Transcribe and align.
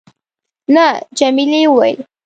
نه. 0.75 0.85
جميلې 1.17 1.61
وويل:. 1.69 1.99